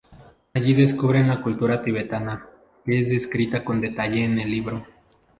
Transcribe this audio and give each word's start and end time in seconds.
Allí 0.55 0.73
descubren 0.73 1.27
la 1.27 1.43
cultura 1.43 1.83
tibetana, 1.83 2.47
que 2.83 3.01
es 3.01 3.11
descrita 3.11 3.63
con 3.63 3.79
detalle 3.81 4.23
en 4.23 4.39
el 4.39 4.49
libro. 4.49 4.83